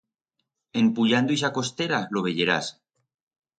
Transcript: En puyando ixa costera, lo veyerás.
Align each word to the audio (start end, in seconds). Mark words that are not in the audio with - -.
En 0.81 0.87
puyando 0.95 1.35
ixa 1.37 1.53
costera, 1.59 2.01
lo 2.17 2.25
veyerás. 2.29 2.73